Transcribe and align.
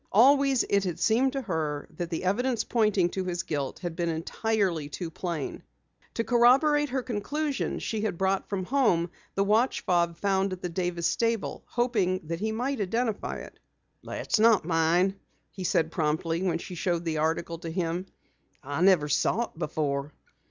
Always 0.11 0.63
it 0.67 0.83
had 0.83 0.99
seemed 0.99 1.33
to 1.33 1.43
her 1.43 1.87
that 1.97 2.11
evidence 2.11 2.63
pointing 2.63 3.09
to 3.09 3.23
his 3.23 3.43
guilt 3.43 3.77
had 3.77 3.95
been 3.95 4.09
entirely 4.09 4.89
too 4.89 5.11
plain. 5.11 5.61
To 6.15 6.23
corroborate 6.23 6.89
her 6.89 7.03
conclusions, 7.03 7.83
she 7.83 8.01
had 8.01 8.17
brought 8.17 8.49
from 8.49 8.63
home 8.65 9.11
the 9.35 9.43
watch 9.43 9.81
fob 9.81 10.17
found 10.17 10.53
at 10.53 10.63
the 10.63 10.69
Davis 10.69 11.05
stable, 11.05 11.63
hoping 11.67 12.19
that 12.23 12.39
he 12.39 12.51
might 12.51 12.81
identify 12.81 13.35
it. 13.41 13.59
"That's 14.03 14.39
not 14.39 14.65
mine," 14.65 15.19
he 15.51 15.63
said 15.63 15.91
promptly 15.91 16.41
when 16.41 16.57
she 16.57 16.73
showed 16.73 17.05
the 17.05 17.19
article 17.19 17.59
to 17.59 17.69
him. 17.69 18.07
"I 18.63 18.81
never 18.81 19.07
saw 19.07 19.43
it 19.43 19.59
before." 19.59 20.13